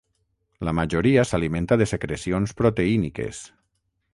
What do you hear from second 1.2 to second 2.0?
s'alimenta de